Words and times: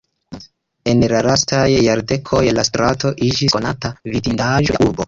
En 0.93 1.03
la 1.11 1.19
lastaj 1.27 1.67
jardekoj, 1.73 2.43
la 2.61 2.67
strato 2.71 3.15
iĝis 3.31 3.57
konata 3.59 3.97
vidindaĵo 4.15 4.73
de 4.75 4.79
la 4.83 4.87
urbo. 4.91 4.99